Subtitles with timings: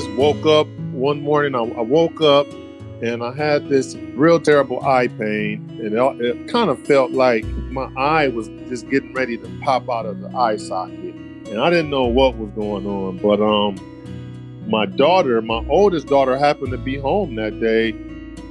[0.00, 1.54] just woke up one morning.
[1.54, 2.46] I, I woke up
[3.02, 7.44] and I had this real terrible eye pain, and it, it kind of felt like
[7.70, 11.68] my eye was just getting ready to pop out of the eye socket, and I
[11.68, 13.18] didn't know what was going on.
[13.18, 17.90] But um, my daughter, my oldest daughter, happened to be home that day,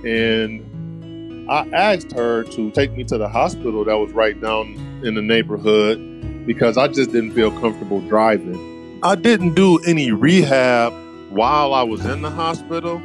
[0.04, 5.16] and I asked her to take me to the hospital that was right down in
[5.16, 9.00] the neighborhood because I just didn't feel comfortable driving.
[9.02, 10.94] I didn't do any rehab
[11.30, 13.02] while I was in the hospital,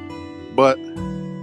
[0.55, 0.78] but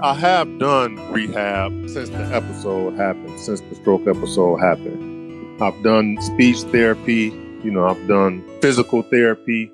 [0.02, 5.62] I have done rehab since the episode happened, since the stroke episode happened.
[5.62, 7.26] I've done speech therapy,
[7.64, 9.72] you know, I've done physical therapy,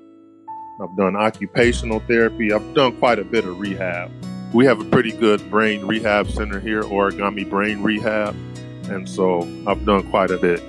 [0.82, 4.10] I've done occupational therapy, I've done quite a bit of rehab.
[4.52, 8.34] We have a pretty good brain rehab center here, Origami Brain Rehab,
[8.90, 10.62] and so I've done quite a bit.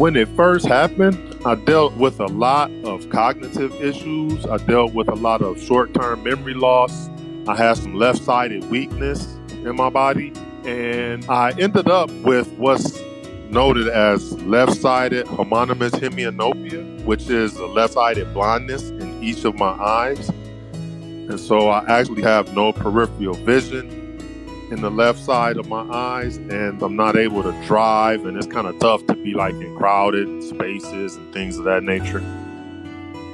[0.00, 4.46] When it first happened, I dealt with a lot of cognitive issues.
[4.46, 7.10] I dealt with a lot of short term memory loss.
[7.46, 10.32] I had some left sided weakness in my body.
[10.64, 12.98] And I ended up with what's
[13.50, 19.54] noted as left sided homonymous hemianopia, which is a left sided blindness in each of
[19.56, 20.30] my eyes.
[20.30, 24.09] And so I actually have no peripheral vision
[24.70, 28.46] in the left side of my eyes and I'm not able to drive and it's
[28.46, 32.22] kind of tough to be like in crowded spaces and things of that nature.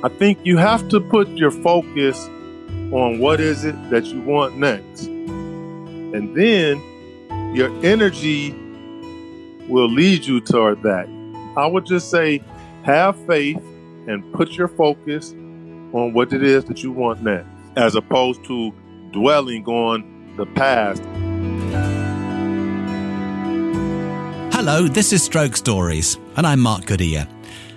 [0.02, 2.26] I think you have to put your focus
[2.92, 5.06] on what is it that you want next.
[5.06, 6.82] And then
[7.54, 8.52] your energy
[9.68, 11.06] will lead you toward that.
[11.56, 12.42] I would just say
[12.84, 13.58] have faith
[14.06, 18.72] and put your focus on what it is that you want next as opposed to
[19.12, 21.02] dwelling on the past
[24.68, 27.28] Hello, this is Stroke Stories, and I'm Mark Goodyear.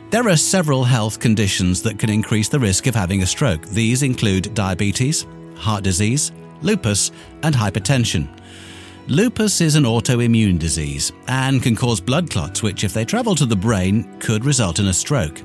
[0.10, 3.64] There are several health conditions that can increase the risk of having a stroke.
[3.68, 6.32] These include diabetes, heart disease,
[6.64, 7.12] lupus,
[7.44, 8.28] and hypertension.
[9.06, 13.46] Lupus is an autoimmune disease and can cause blood clots, which, if they travel to
[13.46, 15.44] the brain, could result in a stroke.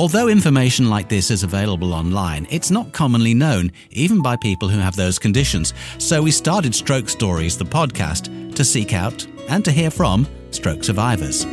[0.00, 4.78] Although information like this is available online, it's not commonly known, even by people who
[4.78, 5.74] have those conditions.
[5.98, 10.84] So we started Stroke Stories, the podcast, to seek out and to hear from stroke
[10.84, 11.44] survivors.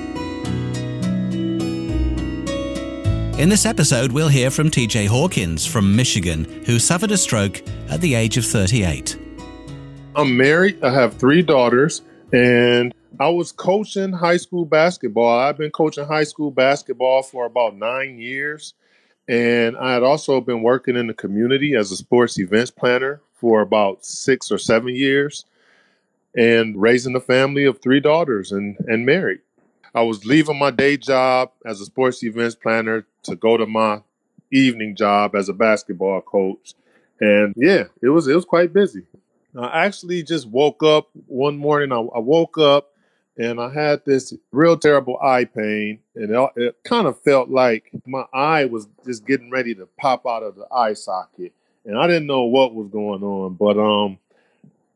[3.37, 7.99] In this episode, we'll hear from TJ Hawkins from Michigan, who suffered a stroke at
[7.99, 9.19] the age of 38.
[10.15, 15.39] I'm married, I have three daughters, and I was coaching high school basketball.
[15.39, 18.73] I've been coaching high school basketball for about nine years.
[19.27, 23.61] And I had also been working in the community as a sports events planner for
[23.61, 25.45] about six or seven years
[26.35, 29.41] and raising a family of three daughters and, and married.
[29.95, 34.01] I was leaving my day job as a sports events planner to go to my
[34.51, 36.73] evening job as a basketball coach.
[37.19, 39.03] And yeah, it was it was quite busy.
[39.57, 41.91] I actually just woke up one morning.
[41.91, 42.91] I, I woke up
[43.37, 47.91] and I had this real terrible eye pain, and it, it kind of felt like
[48.05, 51.53] my eye was just getting ready to pop out of the eye socket,
[51.85, 53.53] and I didn't know what was going on.
[53.53, 54.17] But um,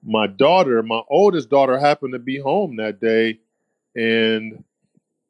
[0.03, 3.39] my daughter, my oldest daughter, happened to be home that day,
[3.95, 4.63] and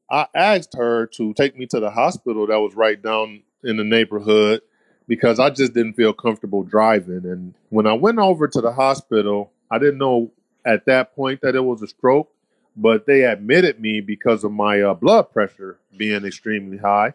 [0.09, 3.83] I asked her to take me to the hospital that was right down in the
[3.83, 4.61] neighborhood
[5.07, 7.25] because I just didn't feel comfortable driving.
[7.25, 10.31] And when I went over to the hospital, I didn't know
[10.65, 12.29] at that point that it was a stroke,
[12.75, 17.13] but they admitted me because of my uh, blood pressure being extremely high.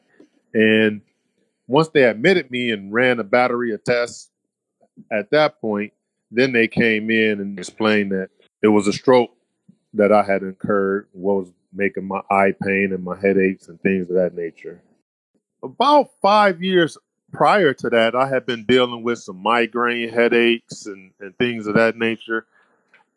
[0.55, 1.00] And
[1.67, 4.31] once they admitted me and ran a battery of tests
[5.11, 5.93] at that point,
[6.31, 8.31] then they came in and explained that
[8.62, 9.31] it was a stroke
[9.95, 14.09] that I had incurred, what was making my eye pain and my headaches and things
[14.09, 14.81] of that nature.
[15.62, 16.99] About five years
[17.33, 21.75] prior to that, I had been dealing with some migraine headaches and, and things of
[21.75, 22.47] that nature.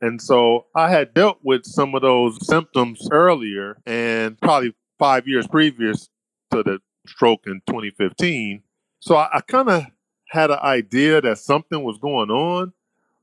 [0.02, 5.48] And so I had dealt with some of those symptoms earlier and probably five years
[5.48, 6.10] previous
[6.52, 8.64] to the stroke in 2015.
[9.00, 9.86] So I, I kind of
[10.30, 12.74] had an idea that something was going on,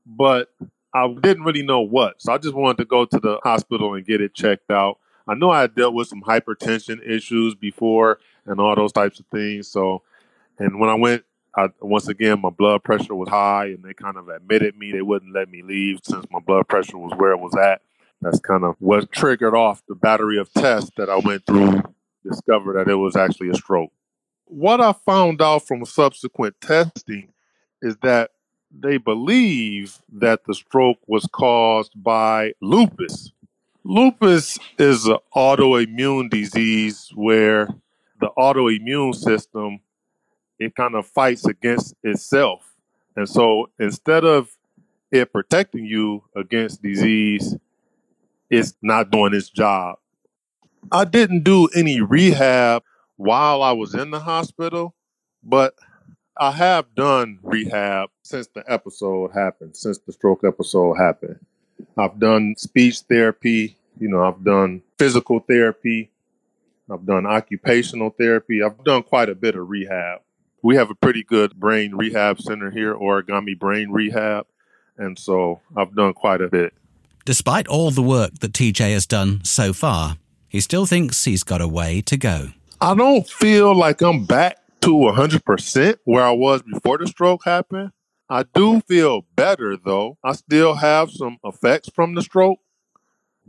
[0.05, 0.49] but
[0.93, 2.21] I didn't really know what.
[2.21, 4.99] So I just wanted to go to the hospital and get it checked out.
[5.27, 9.67] I know I dealt with some hypertension issues before and all those types of things.
[9.67, 10.03] So,
[10.57, 11.23] and when I went,
[11.57, 14.91] I, once again, my blood pressure was high and they kind of admitted me.
[14.91, 17.81] They wouldn't let me leave since my blood pressure was where it was at.
[18.21, 21.81] That's kind of what triggered off the battery of tests that I went through,
[22.23, 23.91] discovered that it was actually a stroke.
[24.45, 27.29] What I found out from subsequent testing
[27.81, 28.31] is that
[28.71, 33.31] they believe that the stroke was caused by lupus.
[33.83, 37.67] Lupus is an autoimmune disease where
[38.19, 39.79] the autoimmune system
[40.59, 42.73] it kind of fights against itself
[43.17, 44.55] And so instead of
[45.11, 47.57] it protecting you against disease,
[48.49, 49.97] it's not doing its job.
[50.91, 52.83] I didn't do any rehab
[53.17, 54.95] while I was in the hospital,
[55.43, 55.75] but
[56.37, 61.39] I have done rehab since the episode happened, since the stroke episode happened.
[61.97, 66.11] I've done speech therapy, you know, I've done physical therapy,
[66.91, 70.21] I've done occupational therapy, I've done quite a bit of rehab.
[70.61, 74.47] We have a pretty good brain rehab center here, Origami Brain Rehab,
[74.97, 76.73] and so I've done quite a bit.
[77.25, 80.17] Despite all the work that TJ has done so far,
[80.47, 82.49] he still thinks he's got a way to go.
[82.79, 87.91] I don't feel like I'm back to 100% where I was before the stroke happened.
[88.29, 90.17] I do feel better though.
[90.23, 92.59] I still have some effects from the stroke.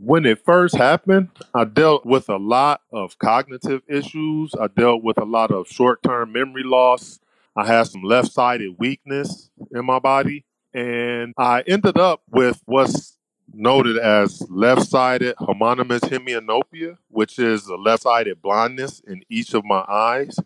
[0.01, 4.55] When it first happened, I dealt with a lot of cognitive issues.
[4.55, 7.19] I dealt with a lot of short term memory loss.
[7.53, 10.45] I had some left sided weakness in my body.
[10.73, 13.17] And I ended up with what's
[13.53, 19.65] noted as left sided homonymous hemianopia, which is a left sided blindness in each of
[19.65, 20.37] my eyes.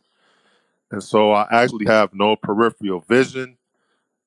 [0.90, 3.58] And so I actually have no peripheral vision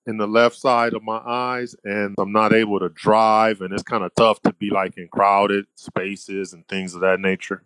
[0.06, 3.82] in the left side of my eyes and I'm not able to drive and it's
[3.82, 7.62] kind of tough to be like in crowded spaces and things of that nature.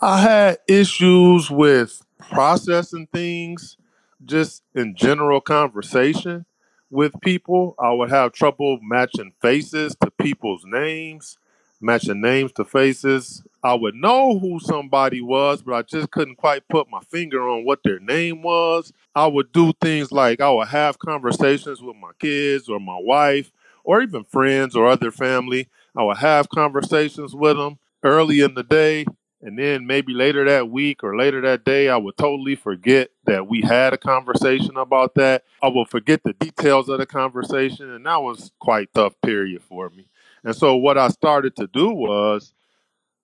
[0.00, 3.76] I had issues with processing things
[4.24, 6.46] just in general conversation
[6.90, 7.74] with people.
[7.78, 11.38] I would have trouble matching faces to people's names,
[11.82, 13.42] matching names to faces.
[13.62, 17.64] I would know who somebody was, but I just couldn't quite put my finger on
[17.64, 18.92] what their name was.
[19.14, 23.52] I would do things like I would have conversations with my kids or my wife
[23.84, 25.68] or even friends or other family.
[25.96, 29.06] I would have conversations with them early in the day.
[29.44, 33.48] And then maybe later that week or later that day, I would totally forget that
[33.48, 35.42] we had a conversation about that.
[35.60, 37.90] I would forget the details of the conversation.
[37.90, 40.06] And that was quite tough period for me.
[40.44, 42.52] And so what I started to do was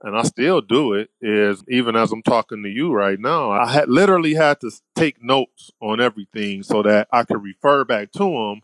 [0.03, 3.71] and I still do it, is even as I'm talking to you right now, I
[3.73, 8.19] had literally had to take notes on everything so that I could refer back to
[8.21, 8.61] them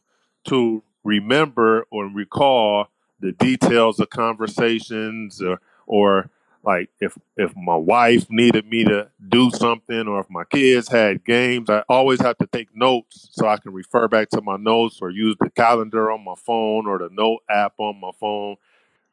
[0.49, 6.31] to remember or recall the details of conversations or, or
[6.65, 11.25] like if if my wife needed me to do something or if my kids had
[11.25, 14.99] games, I always have to take notes so I can refer back to my notes
[15.03, 18.57] or use the calendar on my phone or the note app on my phone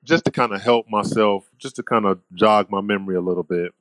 [0.03, 3.44] just to kind of help myself, just to kind of jog my memory a little
[3.44, 3.74] bit.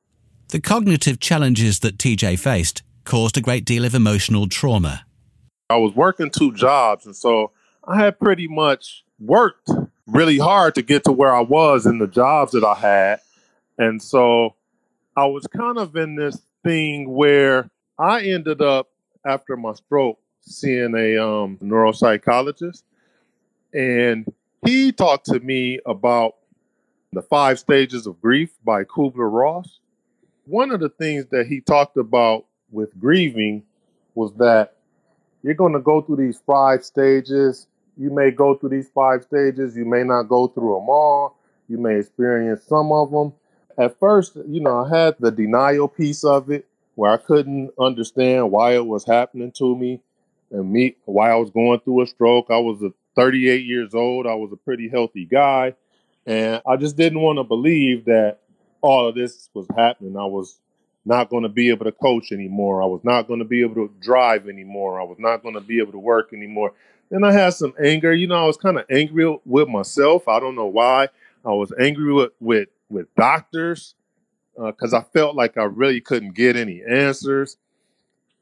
[0.49, 5.05] The cognitive challenges that TJ faced caused a great deal of emotional trauma.
[5.70, 7.52] I was working two jobs, and so
[7.87, 9.70] I had pretty much worked
[10.06, 13.20] really hard to get to where I was in the jobs that I had.
[13.81, 14.56] And so
[15.17, 18.91] I was kind of in this thing where I ended up,
[19.25, 22.82] after my stroke, seeing a um, neuropsychologist.
[23.73, 24.31] And
[24.67, 26.35] he talked to me about
[27.15, 29.81] the five stages of grief by Kubler Ross.
[30.44, 33.62] One of the things that he talked about with grieving
[34.15, 34.77] was that
[35.43, 37.67] you're going to go through these five stages.
[37.97, 39.75] You may go through these five stages.
[39.75, 41.38] You may not go through them all.
[41.67, 43.32] You may experience some of them.
[43.81, 48.51] At first, you know, I had the denial piece of it where I couldn't understand
[48.51, 50.03] why it was happening to me
[50.51, 52.49] and me why I was going through a stroke.
[52.51, 54.27] I was a 38 years old.
[54.27, 55.75] I was a pretty healthy guy.
[56.27, 58.41] And I just didn't want to believe that
[58.82, 60.15] all of this was happening.
[60.15, 60.58] I was
[61.06, 62.82] not going to be able to coach anymore.
[62.82, 65.01] I was not going to be able to drive anymore.
[65.01, 66.75] I was not going to be able to work anymore.
[67.10, 68.13] Then I had some anger.
[68.13, 70.29] You know, I was kind of angry with myself.
[70.29, 71.08] I don't know why.
[71.46, 73.94] I was angry with with with doctors
[74.56, 77.56] because uh, I felt like I really couldn't get any answers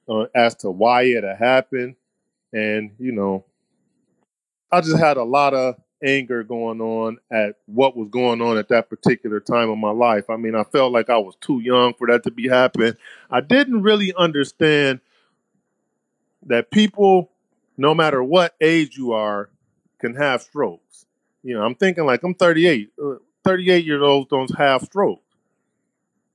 [0.08, 1.96] uh, as to why it had happened.
[2.52, 3.44] And you know,
[4.72, 8.68] I just had a lot of anger going on at what was going on at
[8.68, 10.30] that particular time of my life.
[10.30, 12.94] I mean, I felt like I was too young for that to be happening.
[13.30, 15.00] I didn't really understand
[16.46, 17.30] that people,
[17.76, 19.50] no matter what age you are,
[19.98, 21.06] can have strokes.
[21.42, 22.90] You know, I'm thinking like I'm 38.
[23.48, 25.22] Uh, 38 years old don't have strokes.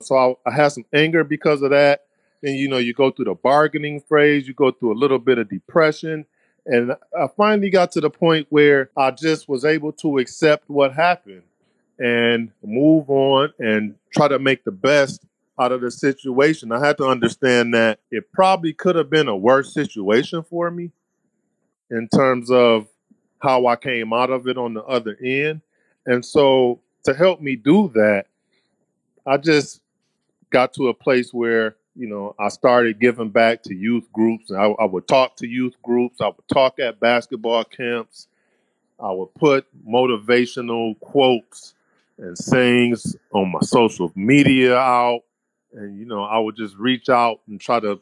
[0.01, 0.15] So
[0.45, 2.05] I, I had some anger because of that.
[2.41, 5.37] Then you know, you go through the bargaining phase, you go through a little bit
[5.37, 6.25] of depression
[6.65, 10.93] and I finally got to the point where I just was able to accept what
[10.93, 11.43] happened
[11.99, 15.25] and move on and try to make the best
[15.59, 16.71] out of the situation.
[16.71, 20.91] I had to understand that it probably could have been a worse situation for me
[21.91, 22.87] in terms of
[23.39, 25.61] how I came out of it on the other end.
[26.05, 28.25] And so to help me do that,
[29.25, 29.81] I just
[30.49, 34.51] got to a place where you know, I started giving back to youth groups.
[34.51, 36.21] I, I would talk to youth groups.
[36.21, 38.27] I would talk at basketball camps.
[38.99, 41.73] I would put motivational quotes
[42.17, 45.21] and sayings on my social media out.
[45.73, 47.99] And, you know, I would just reach out and try to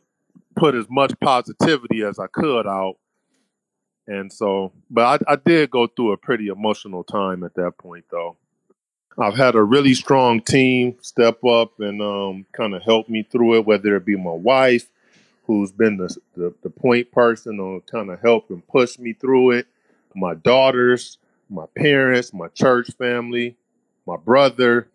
[0.56, 2.96] put as much positivity as I could out.
[4.08, 8.06] And so, but I, I did go through a pretty emotional time at that point,
[8.12, 8.38] though.
[9.18, 13.58] I've had a really strong team step up and um, kind of help me through
[13.58, 14.90] it, whether it be my wife,
[15.46, 19.52] who's been the, the, the point person on kind of help and push me through
[19.52, 19.68] it,
[20.16, 21.18] my daughters,
[21.50, 23.58] my parents, my church family,
[24.08, 24.88] my brother.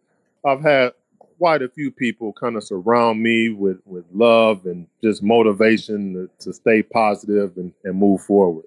[0.45, 5.23] I've had quite a few people kind of surround me with, with love and just
[5.23, 8.65] motivation to, to stay positive and, and move forward.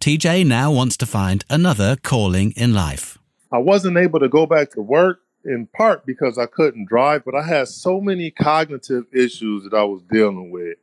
[0.00, 3.17] TJ now wants to find another calling in life.
[3.50, 7.34] I wasn't able to go back to work in part because I couldn't drive, but
[7.34, 10.76] I had so many cognitive issues that I was dealing with.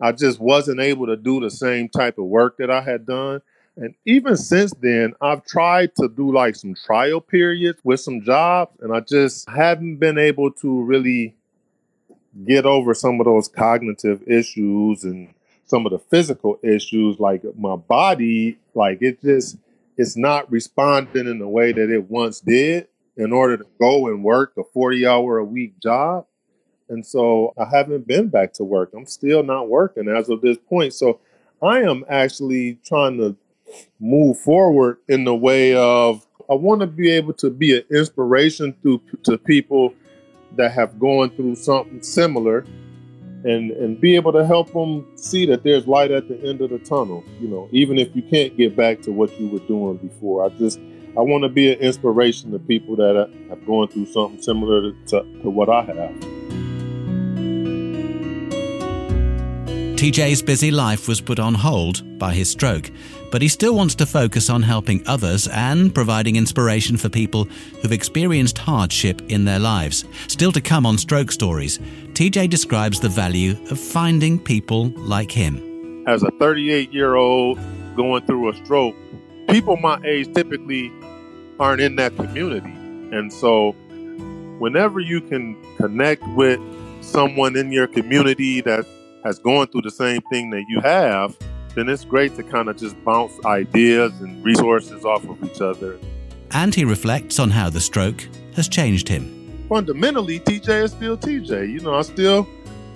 [0.00, 3.42] I just wasn't able to do the same type of work that I had done.
[3.76, 8.76] And even since then, I've tried to do like some trial periods with some jobs,
[8.80, 11.34] and I just haven't been able to really
[12.46, 15.32] get over some of those cognitive issues and
[15.64, 17.18] some of the physical issues.
[17.18, 19.56] Like my body, like it just,
[20.02, 24.24] it's not responding in the way that it once did in order to go and
[24.24, 26.26] work a 40 hour a week job.
[26.88, 28.90] And so I haven't been back to work.
[28.96, 30.92] I'm still not working as of this point.
[30.92, 31.20] So
[31.62, 33.36] I am actually trying to
[34.00, 38.74] move forward in the way of I want to be able to be an inspiration
[38.82, 39.94] to to people
[40.56, 42.66] that have gone through something similar
[43.44, 46.70] and and be able to help them see that there's light at the end of
[46.70, 49.96] the tunnel you know even if you can't get back to what you were doing
[49.96, 50.78] before i just
[51.16, 54.92] i want to be an inspiration to people that have gone through something similar to,
[55.06, 56.42] to, to what i have
[60.02, 62.90] TJ's busy life was put on hold by his stroke,
[63.30, 67.92] but he still wants to focus on helping others and providing inspiration for people who've
[67.92, 70.04] experienced hardship in their lives.
[70.26, 71.78] Still to come on Stroke Stories,
[72.14, 76.04] TJ describes the value of finding people like him.
[76.06, 77.58] As a 38 year old
[77.96, 78.94] going through a stroke,
[79.48, 80.92] people my age typically
[81.58, 82.70] aren't in that community.
[83.16, 83.72] And so,
[84.58, 86.60] whenever you can connect with
[87.00, 88.86] someone in your community that
[89.24, 91.34] has gone through the same thing that you have,
[91.74, 95.98] then it's great to kind of just bounce ideas and resources off of each other.
[96.50, 99.41] And he reflects on how the stroke has changed him.
[99.72, 101.72] Fundamentally, TJ is still TJ.
[101.72, 102.46] You know, I still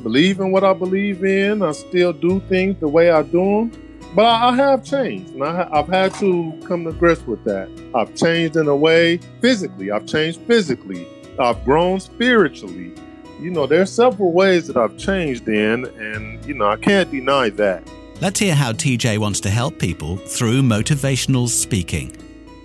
[0.03, 1.63] believe in what I believe in.
[1.63, 3.73] I still do things the way I do them.
[4.15, 7.71] But I, have changed, and I, have had to come to grips with that.
[7.95, 9.91] I've changed in a way physically.
[9.91, 11.09] I've changed physically.
[11.39, 12.93] I've grown spiritually
[13.41, 17.51] you know, there's several ways that I've changed in, and, you know, I can't deny
[17.51, 17.87] that.
[18.21, 22.17] Let's hear how TJ wants to help people through motivational speaking.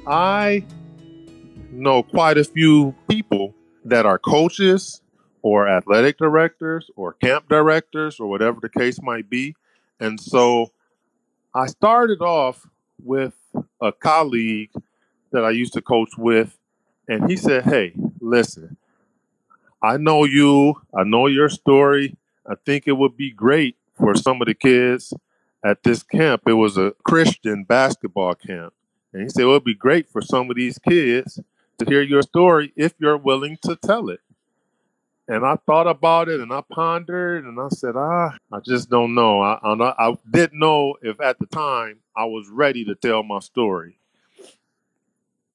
[0.07, 0.65] I
[1.71, 3.53] know quite a few people
[3.85, 5.01] that are coaches
[5.41, 9.55] or athletic directors or camp directors or whatever the case might be.
[9.99, 10.71] And so
[11.53, 12.67] I started off
[13.03, 13.33] with
[13.81, 14.71] a colleague
[15.31, 16.57] that I used to coach with,
[17.07, 18.77] and he said, Hey, listen,
[19.81, 20.81] I know you.
[20.95, 22.15] I know your story.
[22.47, 25.13] I think it would be great for some of the kids
[25.63, 26.43] at this camp.
[26.47, 28.73] It was a Christian basketball camp.
[29.13, 31.39] And he said, it would be great for some of these kids
[31.81, 34.19] to hear your story if you're willing to tell it.
[35.27, 39.15] And I thought about it and I pondered and I said, ah, I just don't
[39.15, 39.41] know.
[39.41, 43.39] I, I, I didn't know if at the time I was ready to tell my
[43.39, 43.97] story.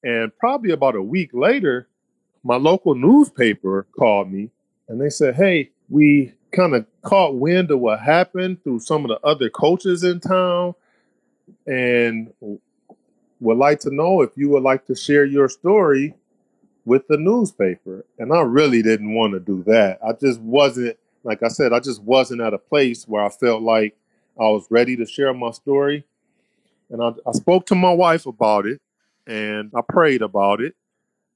[0.03, 1.87] And probably about a week later,
[2.43, 4.49] my local newspaper called me
[4.87, 9.09] and they said, Hey, we kind of caught wind of what happened through some of
[9.09, 10.73] the other coaches in town
[11.65, 12.33] and
[13.39, 16.15] would like to know if you would like to share your story
[16.85, 18.05] with the newspaper.
[18.17, 19.99] And I really didn't want to do that.
[20.03, 23.61] I just wasn't, like I said, I just wasn't at a place where I felt
[23.61, 23.95] like
[24.39, 26.05] I was ready to share my story.
[26.89, 28.81] And I, I spoke to my wife about it
[29.25, 30.75] and I prayed about it.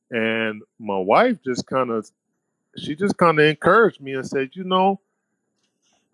[0.10, 2.10] And my wife just kind of,
[2.78, 5.02] she just kind of encouraged me and said, you know,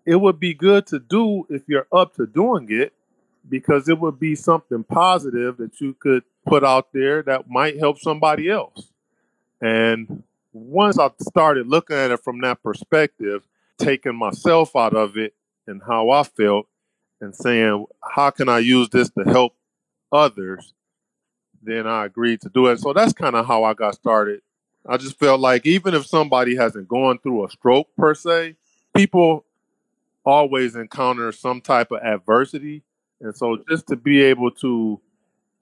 [0.04, 2.92] it would be good to do if you're up to doing it
[3.48, 7.98] because it would be something positive that you could put out there that might help
[7.98, 8.90] somebody else.
[9.60, 13.46] And once I started looking at it from that perspective,
[13.78, 15.34] taking myself out of it
[15.66, 16.66] and how I felt
[17.20, 19.54] and saying, how can I use this to help
[20.12, 20.72] others?
[21.62, 22.80] then I agreed to do it.
[22.80, 24.42] So that's kind of how I got started.
[24.88, 28.56] I just felt like even if somebody hasn't gone through a stroke per se,
[28.94, 29.44] people
[30.24, 32.82] always encounter some type of adversity.
[33.20, 35.00] And so just to be able to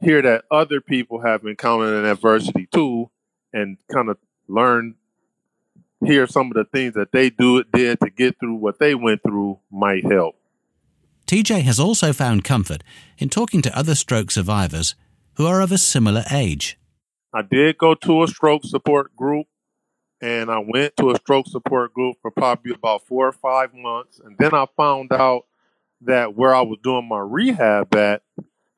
[0.00, 3.10] hear that other people have encountered an adversity too
[3.52, 4.94] and kind of learn
[6.04, 9.22] hear some of the things that they do did to get through what they went
[9.22, 10.36] through might help.
[11.26, 12.84] TJ has also found comfort
[13.18, 14.94] in talking to other stroke survivors
[15.34, 16.78] who are of a similar age.
[17.32, 19.46] I did go to a stroke support group
[20.20, 24.20] and I went to a stroke support group for probably about four or five months.
[24.24, 25.46] And then I found out
[26.02, 28.22] that where I was doing my rehab at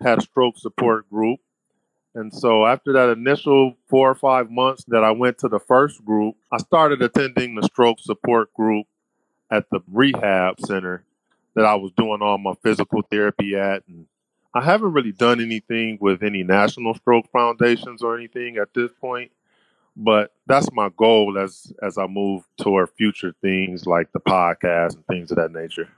[0.00, 1.40] had a stroke support group.
[2.14, 6.04] And so after that initial four or five months that I went to the first
[6.04, 8.86] group, I started attending the stroke support group
[9.50, 11.04] at the rehab center
[11.54, 13.82] that I was doing all my physical therapy at.
[13.88, 14.06] And
[14.54, 19.30] I haven't really done anything with any national stroke foundations or anything at this point
[19.98, 25.06] but that's my goal as as I move toward future things like the podcast and
[25.06, 25.88] things of that nature.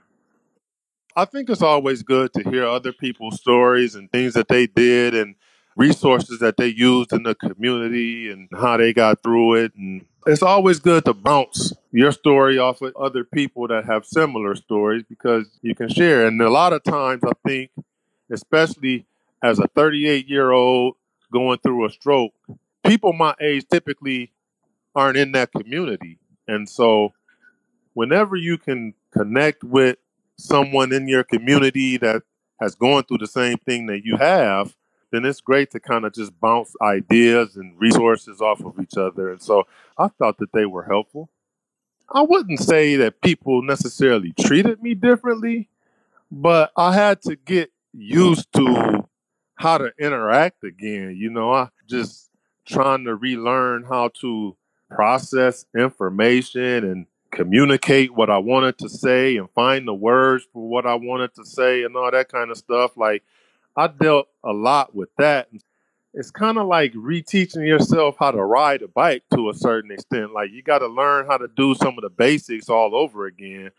[1.15, 5.13] I think it's always good to hear other people's stories and things that they did
[5.13, 5.35] and
[5.75, 10.43] resources that they used in the community and how they got through it and it's
[10.43, 15.47] always good to bounce your story off of other people that have similar stories because
[15.61, 17.71] you can share and a lot of times I think
[18.29, 19.05] especially
[19.41, 20.95] as a 38 year old
[21.31, 22.33] going through a stroke
[22.85, 24.31] people my age typically
[24.95, 26.17] aren't in that community.
[26.47, 27.13] And so
[27.93, 29.97] whenever you can connect with
[30.41, 32.23] someone in your community that
[32.59, 34.75] has gone through the same thing that you have,
[35.11, 39.31] then it's great to kind of just bounce ideas and resources off of each other.
[39.31, 39.63] And so
[39.97, 41.29] I thought that they were helpful.
[42.13, 45.69] I wouldn't say that people necessarily treated me differently,
[46.29, 49.07] but I had to get used to
[49.55, 51.15] how to interact again.
[51.17, 52.29] You know, I just
[52.67, 54.55] trying to relearn how to
[54.89, 60.85] process information and communicate what I wanted to say and find the words for what
[60.85, 62.97] I wanted to say and all that kind of stuff.
[62.97, 63.23] Like
[63.75, 65.49] I dealt a lot with that.
[66.13, 70.33] It's kind of like reteaching yourself how to ride a bike to a certain extent.
[70.33, 73.71] Like you got to learn how to do some of the basics all over again.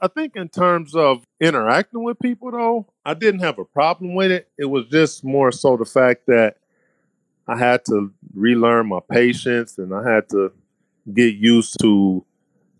[0.00, 4.30] I think in terms of interacting with people though, I didn't have a problem with
[4.30, 4.48] it.
[4.56, 6.56] It was just more so the fact that
[7.48, 10.52] I had to relearn my patience and I had to
[11.12, 12.24] get used to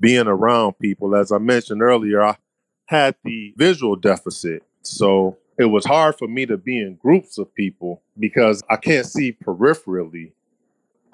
[0.00, 1.14] being around people.
[1.14, 2.36] As I mentioned earlier, I
[2.86, 4.62] had the visual deficit.
[4.82, 9.06] So it was hard for me to be in groups of people because I can't
[9.06, 10.32] see peripherally.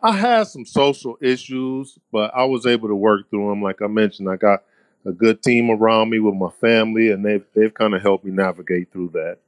[0.03, 3.63] I had some social issues, but I was able to work through them.
[3.63, 4.63] Like I mentioned, I got
[5.05, 8.31] a good team around me with my family, and they've, they've kind of helped me
[8.31, 9.39] navigate through that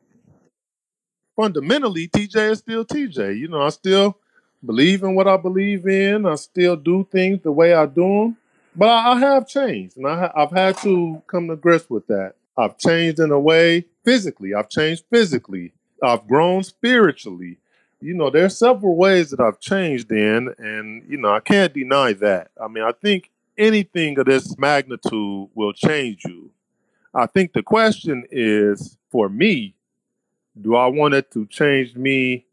[1.39, 3.39] fundamentally, TJ is still TJ.
[3.39, 4.19] You know, I still
[4.67, 6.27] believe in what I believe in.
[6.27, 8.37] I still do things the way I do them.
[8.77, 12.35] But I, I have changed, and I, I've had to come to grips with that.
[12.57, 14.55] I've changed in a way physically.
[14.55, 15.73] I've changed physically.
[16.03, 17.59] I've grown spiritually.
[18.01, 22.13] You know, there's several ways that I've changed in, and you know, I can't deny
[22.15, 22.51] that.
[22.63, 26.51] I mean, I think anything of this magnitude will change you.
[27.15, 29.75] I think the question is for me,
[30.61, 32.45] do I want it to change me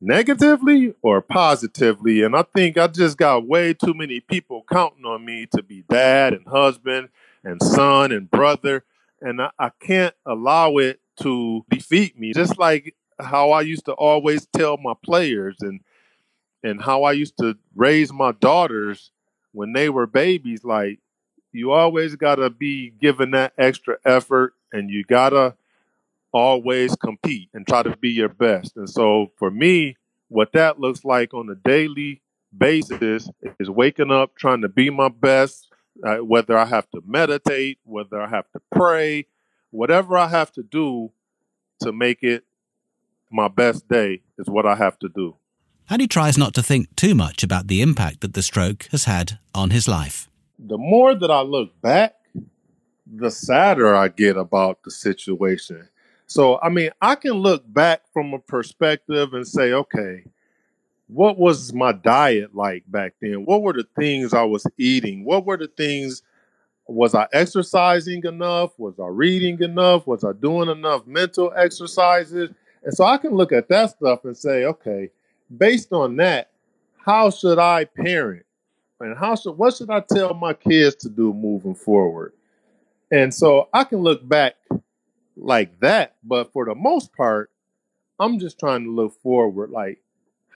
[0.00, 2.22] negatively or positively?
[2.22, 5.84] And I think I just got way too many people counting on me to be
[5.88, 7.08] dad and husband
[7.44, 8.84] and son and brother.
[9.20, 12.32] And I, I can't allow it to defeat me.
[12.32, 15.80] Just like how I used to always tell my players and
[16.62, 19.12] and how I used to raise my daughters
[19.52, 20.98] when they were babies, like
[21.52, 25.54] you always gotta be given that extra effort and you gotta
[26.32, 28.76] always compete and try to be your best.
[28.76, 29.96] And so for me,
[30.28, 32.22] what that looks like on a daily
[32.56, 35.68] basis is waking up, trying to be my best,
[36.04, 39.26] uh, whether I have to meditate, whether I have to pray,
[39.70, 41.12] whatever I have to do
[41.80, 42.44] to make it
[43.30, 45.36] my best day is what I have to do.
[45.88, 49.04] And he tries not to think too much about the impact that the stroke has
[49.04, 50.28] had on his life.
[50.58, 52.14] The more that I look back,
[53.06, 55.88] the sadder I get about the situation.
[56.30, 60.22] So, I mean, I can look back from a perspective and say, okay,
[61.08, 63.44] what was my diet like back then?
[63.44, 65.24] What were the things I was eating?
[65.24, 66.22] What were the things?
[66.86, 68.78] Was I exercising enough?
[68.78, 70.06] Was I reading enough?
[70.06, 72.50] Was I doing enough mental exercises?
[72.84, 75.10] And so I can look at that stuff and say, okay,
[75.58, 76.52] based on that,
[77.04, 78.46] how should I parent?
[79.00, 82.34] And how should what should I tell my kids to do moving forward?
[83.10, 84.54] And so I can look back
[85.40, 86.16] like that.
[86.22, 87.50] But for the most part,
[88.18, 89.70] I'm just trying to look forward.
[89.70, 90.00] Like,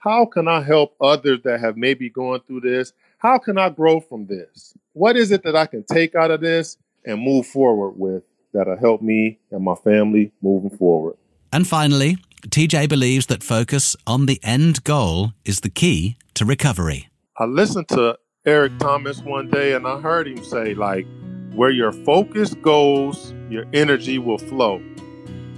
[0.03, 2.93] how can I help others that have maybe gone through this?
[3.17, 4.75] How can I grow from this?
[4.93, 8.23] What is it that I can take out of this and move forward with
[8.55, 11.17] that'll help me and my family moving forward.
[11.51, 12.17] And finally,
[12.47, 17.09] TJ believes that focus on the end goal is the key to recovery.
[17.37, 21.05] I listened to Eric Thomas one day and I heard him say, like,
[21.55, 24.81] where your focus goes, your energy will flow.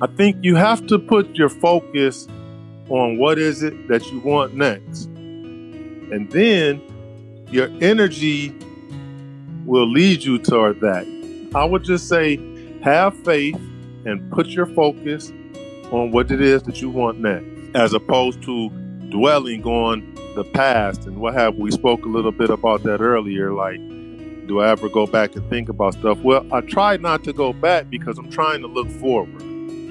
[0.02, 2.28] I think you have to put your focus
[2.90, 5.06] on what is it that you want next.
[5.06, 6.82] And then
[7.50, 8.56] your energy
[9.66, 11.06] will lead you toward that.
[11.56, 12.38] I would just say
[12.82, 13.60] have faith
[14.06, 15.32] and put your focus
[15.92, 18.70] on what it is that you want next, as opposed to
[19.10, 23.54] dwelling on the past and what have we spoke a little bit about that earlier
[23.54, 23.80] like
[24.48, 26.20] do i ever go back and think about stuff?
[26.20, 29.48] Well i try not to go back because i'm trying to look forward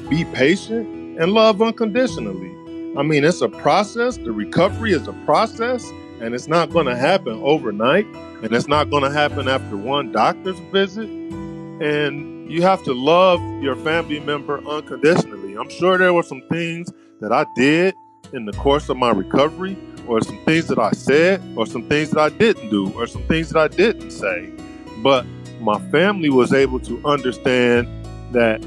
[0.09, 2.53] be patient and love unconditionally.
[2.97, 4.17] I mean it's a process.
[4.17, 5.85] The recovery is a process
[6.21, 8.07] and it's not going to happen overnight
[8.43, 11.09] and it's not going to happen after one doctor's visit.
[11.09, 15.57] And you have to love your family member unconditionally.
[15.57, 16.91] I'm sure there were some things
[17.21, 17.95] that i did
[18.33, 19.77] in the course of my recovery
[20.09, 23.23] or some things that I said, or some things that I didn't do, or some
[23.25, 24.51] things that I didn't say.
[24.99, 25.27] But
[25.61, 27.89] my family was able to understand
[28.33, 28.61] that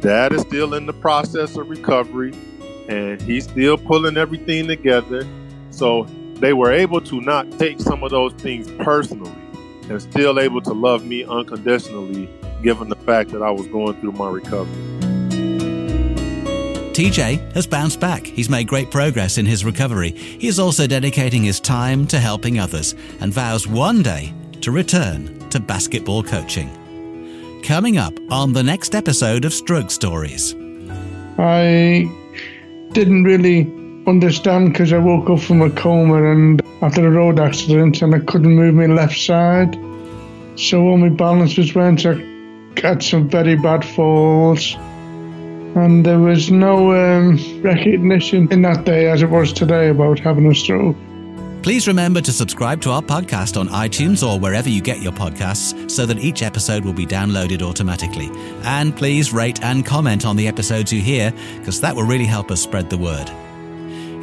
[0.00, 2.32] dad is still in the process of recovery
[2.88, 5.26] and he's still pulling everything together.
[5.70, 6.04] So
[6.36, 9.32] they were able to not take some of those things personally
[9.90, 12.28] and still able to love me unconditionally,
[12.62, 14.97] given the fact that I was going through my recovery.
[16.98, 18.26] TJ has bounced back.
[18.26, 20.10] He's made great progress in his recovery.
[20.10, 25.48] He is also dedicating his time to helping others and vows one day to return
[25.50, 26.68] to basketball coaching.
[27.62, 30.56] Coming up on the next episode of Stroke Stories.
[31.38, 32.10] I
[32.90, 33.60] didn't really
[34.08, 38.18] understand because I woke up from a coma and after a road accident and I
[38.18, 39.78] couldn't move my left side.
[40.56, 42.04] So all my balances went.
[42.04, 42.14] I
[42.80, 44.74] had some very bad falls
[45.82, 50.46] and there was no um, recognition in that day as it was today about having
[50.46, 50.96] a stroke.
[51.62, 55.90] Please remember to subscribe to our podcast on iTunes or wherever you get your podcasts
[55.90, 58.30] so that each episode will be downloaded automatically.
[58.62, 62.50] And please rate and comment on the episodes you hear because that will really help
[62.50, 63.28] us spread the word.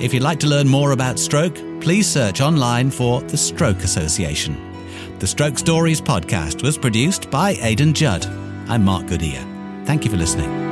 [0.02, 4.58] If you'd like to learn more about stroke, please search online for the Stroke Association.
[5.20, 8.26] The Stroke Stories podcast was produced by Aidan Judd.
[8.68, 9.46] I'm Mark Goodyear.
[9.86, 10.65] Thank you for listening.